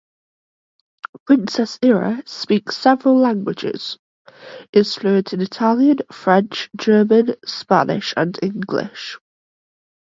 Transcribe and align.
Princess 1.27 1.77
Ira 1.83 2.23
speaks 2.25 2.75
several 2.75 3.19
languages, 3.19 3.99
is 4.73 4.95
fluent 4.95 5.31
in 5.31 5.41
Italian, 5.41 5.99
French, 6.11 6.71
German, 6.75 7.35
Spanish 7.45 8.11
and 8.17 8.39
English. 8.41 9.19